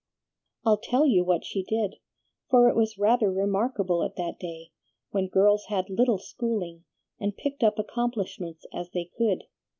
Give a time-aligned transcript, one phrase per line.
[0.65, 1.97] "I'll tell you what she did,
[2.49, 4.71] for it was rather remarkable at that day,
[5.11, 6.85] when girls had little schooling,
[7.19, 9.43] and picked up accomplishments as they could.